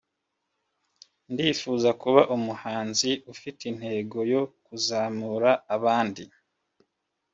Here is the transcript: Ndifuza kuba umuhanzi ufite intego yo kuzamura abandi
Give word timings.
Ndifuza 1.31 1.89
kuba 2.01 2.21
umuhanzi 2.35 3.11
ufite 3.33 3.61
intego 3.71 4.17
yo 4.33 4.43
kuzamura 4.65 5.51
abandi 5.75 6.23